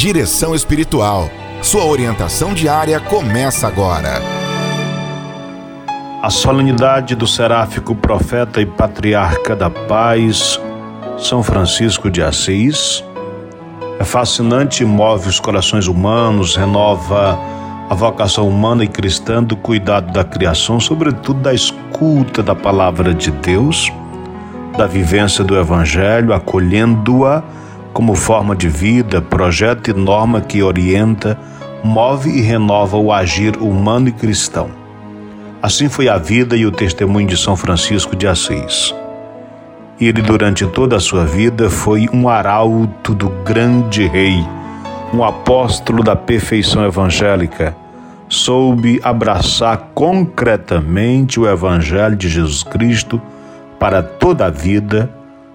[0.00, 1.28] Direção Espiritual.
[1.60, 4.22] Sua orientação diária começa agora.
[6.22, 10.58] A solenidade do seráfico profeta e patriarca da paz,
[11.18, 13.04] São Francisco de Assis,
[13.98, 17.38] é fascinante move os corações humanos, renova
[17.90, 23.30] a vocação humana e cristã do cuidado da criação, sobretudo da escuta da palavra de
[23.30, 23.92] Deus,
[24.78, 27.59] da vivência do Evangelho, acolhendo-a
[27.92, 31.38] como forma de vida, projeto e norma que orienta,
[31.82, 34.70] move e renova o agir humano e cristão.
[35.62, 38.94] Assim foi a vida e o testemunho de São Francisco de Assis.
[40.00, 44.42] Ele, durante toda a sua vida, foi um arauto do grande rei,
[45.12, 47.76] um apóstolo da perfeição evangélica.
[48.26, 53.20] Soube abraçar concretamente o Evangelho de Jesus Cristo
[53.78, 55.10] para toda a vida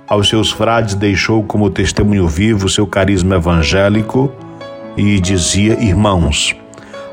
[0.08, 4.32] aos seus frades deixou como testemunho vivo seu carisma evangélico
[4.96, 6.56] e dizia: Irmãos,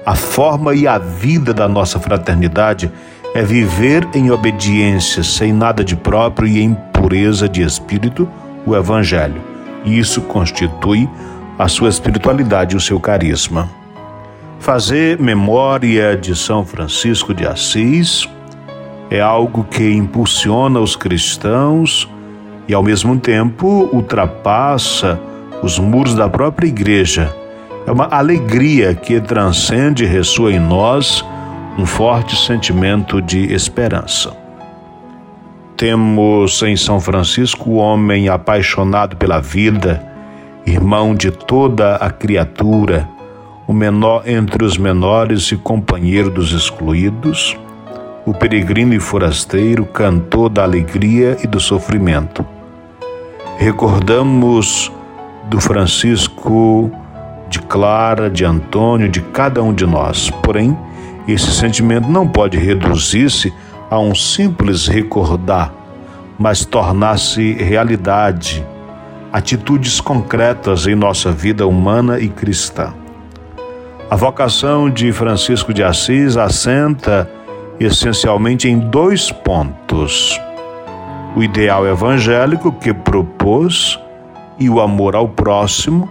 [0.04, 2.90] a forma e a vida da nossa fraternidade
[3.34, 8.28] é viver em obediência, sem nada de próprio e em pureza de espírito,
[8.66, 9.40] o Evangelho.
[9.84, 11.08] E isso constitui
[11.58, 13.70] a sua espiritualidade e o seu carisma.
[14.60, 18.28] Fazer memória de São Francisco de Assis
[19.10, 22.08] é algo que impulsiona os cristãos
[22.68, 25.20] e, ao mesmo tempo, ultrapassa
[25.62, 27.34] os muros da própria igreja.
[27.86, 31.24] É uma alegria que transcende e ressoa em nós
[31.78, 34.36] um forte sentimento de esperança.
[35.76, 40.02] Temos em São Francisco o homem apaixonado pela vida,
[40.64, 43.08] irmão de toda a criatura,
[43.66, 47.56] o menor entre os menores e companheiro dos excluídos,
[48.24, 52.46] o peregrino e forasteiro, cantor da alegria e do sofrimento.
[53.58, 54.92] Recordamos
[55.48, 56.90] do Francisco,
[57.48, 60.30] de Clara, de Antônio, de cada um de nós.
[60.42, 60.76] Porém,
[61.26, 63.52] esse sentimento não pode reduzir-se
[63.90, 65.72] a um simples recordar,
[66.38, 68.64] mas tornar-se realidade,
[69.32, 72.94] atitudes concretas em nossa vida humana e cristã.
[74.10, 77.28] A vocação de Francisco de Assis assenta
[77.84, 80.40] essencialmente em dois pontos:
[81.36, 83.98] o ideal evangélico que propôs
[84.58, 86.08] e o amor ao próximo.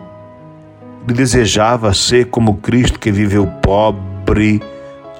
[1.08, 4.62] Ele desejava ser como Cristo que viveu pobre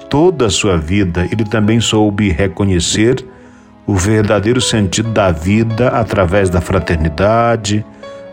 [0.08, 1.26] toda a sua vida.
[1.32, 3.24] Ele também soube reconhecer
[3.86, 7.84] o verdadeiro sentido da vida através da fraternidade,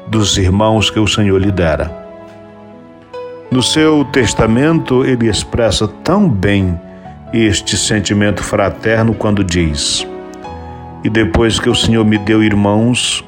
[0.08, 1.92] dos irmãos que o Senhor lhe dera.
[3.52, 6.80] No seu testamento, ele expressa tão bem
[7.34, 10.08] este sentimento fraterno quando diz:
[11.04, 13.24] E depois que o Senhor me deu irmãos,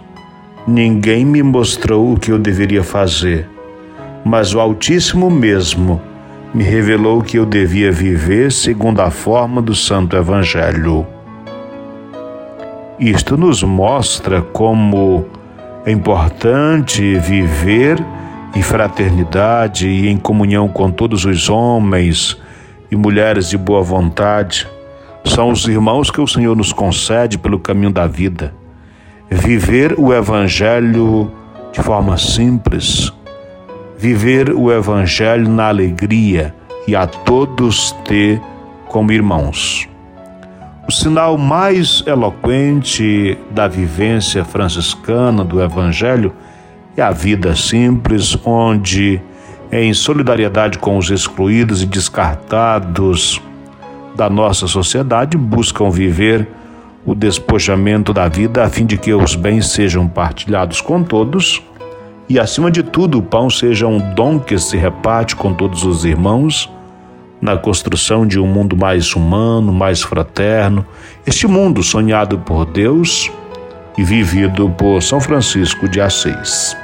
[0.67, 3.47] ninguém me mostrou o que eu deveria fazer,
[4.23, 6.01] mas o Altíssimo mesmo
[6.53, 11.05] me revelou que eu devia viver segundo a forma do Santo Evangelho.
[12.99, 15.25] Isto nos mostra como
[15.85, 17.97] é importante viver
[18.53, 22.37] em fraternidade e em comunhão com todos os homens
[22.91, 24.67] e mulheres de boa vontade
[25.23, 28.53] são os irmãos que o Senhor nos concede pelo caminho da vida.
[29.29, 31.31] Viver o Evangelho
[31.71, 33.13] de forma simples,
[33.97, 36.53] viver o Evangelho na alegria
[36.85, 38.41] e a todos ter
[38.89, 39.87] como irmãos.
[40.87, 46.33] O sinal mais eloquente da vivência franciscana do Evangelho
[46.97, 49.21] é a vida simples, onde
[49.71, 53.41] em solidariedade com os excluídos e descartados
[54.15, 56.45] da nossa sociedade, buscam viver
[57.05, 61.63] o despojamento da vida a fim de que os bens sejam partilhados com todos.
[62.27, 66.03] E, acima de tudo, o pão seja um dom que se reparte com todos os
[66.03, 66.69] irmãos
[67.41, 70.85] na construção de um mundo mais humano, mais fraterno,
[71.25, 73.31] este mundo sonhado por Deus
[73.97, 76.75] e vivido por São Francisco de Assis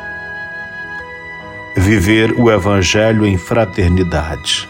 [1.77, 4.67] viver o Evangelho em fraternidade.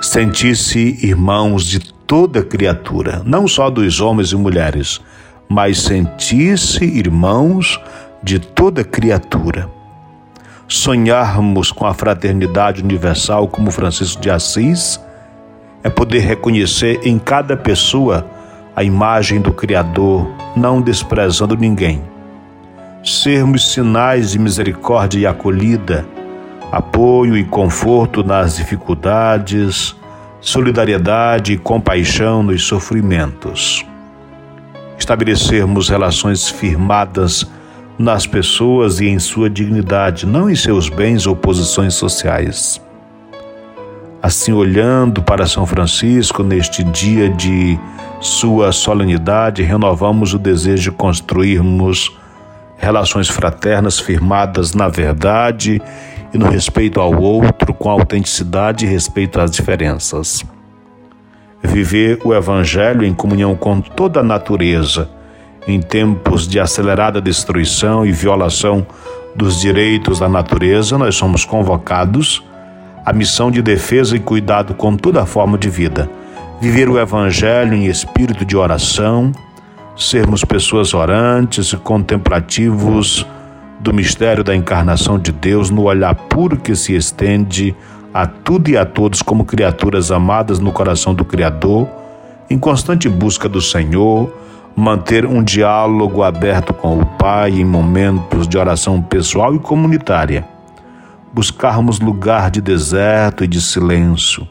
[0.00, 5.02] Sentir-se irmãos de toda criatura, não só dos homens e mulheres,
[5.48, 7.78] mas sentir-se irmãos
[8.22, 9.70] de toda criatura.
[10.66, 14.98] Sonharmos com a fraternidade universal como Francisco de Assis
[15.82, 18.26] é poder reconhecer em cada pessoa
[18.74, 20.26] a imagem do Criador,
[20.56, 22.13] não desprezando ninguém.
[23.04, 26.06] Sermos sinais de misericórdia e acolhida
[26.74, 29.94] apoio e conforto nas dificuldades,
[30.40, 33.86] solidariedade e compaixão nos sofrimentos.
[34.98, 37.46] Estabelecermos relações firmadas
[37.96, 42.80] nas pessoas e em sua dignidade, não em seus bens ou posições sociais.
[44.20, 47.78] Assim, olhando para São Francisco neste dia de
[48.20, 52.16] sua solenidade, renovamos o desejo de construirmos
[52.84, 55.80] relações fraternas firmadas na verdade
[56.32, 60.44] e no respeito ao outro, com autenticidade e respeito às diferenças.
[61.62, 65.08] Viver o Evangelho em comunhão com toda a natureza,
[65.66, 68.86] em tempos de acelerada destruição e violação
[69.34, 72.44] dos direitos da natureza, nós somos convocados
[73.04, 76.10] à missão de defesa e cuidado com toda forma de vida.
[76.60, 79.32] Viver o Evangelho em espírito de oração,
[79.96, 83.26] sermos pessoas orantes e contemplativos
[83.78, 87.74] do mistério da encarnação de Deus no olhar puro que se estende
[88.12, 91.88] a tudo e a todos como criaturas amadas no coração do Criador,
[92.48, 94.32] em constante busca do Senhor,
[94.76, 100.46] manter um diálogo aberto com o Pai em momentos de oração pessoal e comunitária,
[101.32, 104.46] buscarmos lugar de deserto e de silêncio,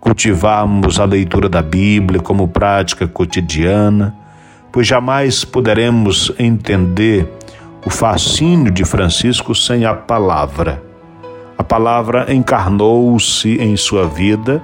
[0.00, 4.14] cultivarmos a leitura da Bíblia como prática cotidiana,
[4.72, 7.26] pois jamais poderemos entender
[7.84, 10.82] o fascínio de Francisco sem a palavra.
[11.56, 14.62] A palavra encarnou-se em sua vida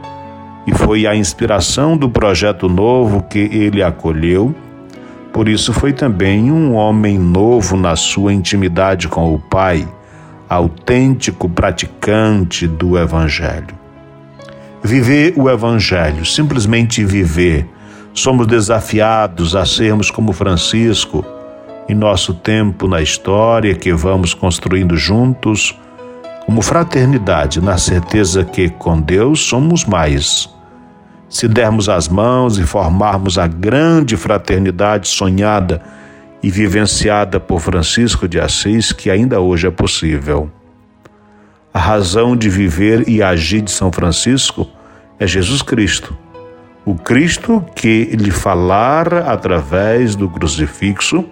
[0.66, 4.54] e foi a inspiração do projeto novo que ele acolheu
[5.36, 9.86] por isso foi também um homem novo na sua intimidade com o Pai,
[10.48, 13.76] autêntico praticante do Evangelho.
[14.82, 17.68] Viver o Evangelho, simplesmente viver,
[18.16, 21.24] somos desafiados a sermos como Francisco
[21.88, 25.78] em nosso tempo na história que vamos construindo juntos,
[26.44, 30.48] como fraternidade, na certeza que com Deus somos mais
[31.28, 35.82] se dermos as mãos e formarmos a grande fraternidade sonhada
[36.42, 40.50] e vivenciada por Francisco de Assis, que ainda hoje é possível.
[41.74, 44.68] A razão de viver e agir de São Francisco
[45.18, 46.16] é Jesus Cristo.
[46.86, 51.24] O Cristo que lhe falara através do crucifixo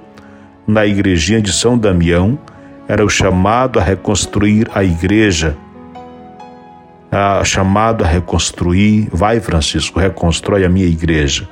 [0.67, 2.39] na igrejinha de São Damião
[2.87, 5.56] era o chamado a reconstruir a igreja
[7.45, 11.49] chamado a reconstruir, vai Francisco, reconstrói a minha igreja.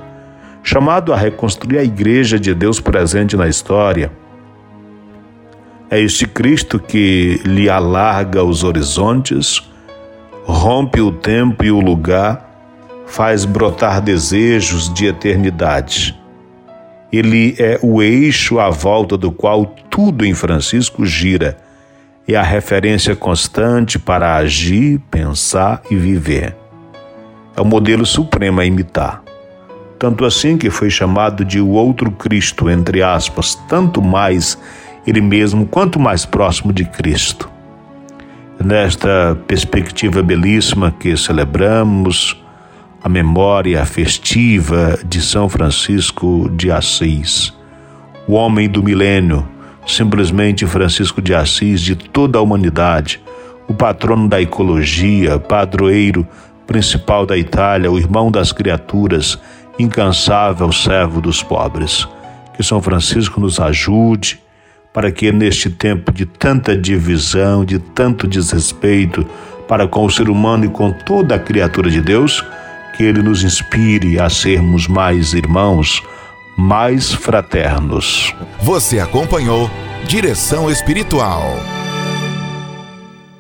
[0.63, 4.11] Chamado a reconstruir a igreja de Deus presente na história.
[5.91, 9.63] É este Cristo que lhe alarga os horizontes,
[10.45, 12.52] rompe o tempo e o lugar,
[13.07, 16.19] faz brotar desejos de eternidade.
[17.13, 21.59] Ele é o eixo à volta do qual tudo em Francisco gira
[22.27, 26.57] é a referência constante para agir, pensar e viver.
[27.57, 29.23] É o modelo supremo a imitar.
[29.99, 34.59] Tanto assim que foi chamado de o outro Cristo, entre aspas, tanto mais
[35.07, 37.51] ele mesmo quanto mais próximo de Cristo.
[38.59, 42.42] Nesta perspectiva belíssima que celebramos,
[43.03, 47.53] a memória festiva de São Francisco de Assis,
[48.29, 49.47] o homem do milênio,
[49.85, 53.21] simplesmente Francisco de Assis de toda a humanidade,
[53.67, 56.27] o patrono da ecologia, padroeiro
[56.65, 59.37] principal da Itália, o irmão das criaturas,
[59.79, 62.07] incansável servo dos pobres.
[62.55, 64.41] Que São Francisco nos ajude
[64.93, 69.27] para que neste tempo de tanta divisão, de tanto desrespeito
[69.67, 72.45] para com o ser humano e com toda a criatura de Deus,
[73.03, 76.05] que ele nos inspire a sermos mais irmãos,
[76.57, 78.33] mais fraternos.
[78.61, 79.69] Você acompanhou
[80.07, 81.82] Direção Espiritual.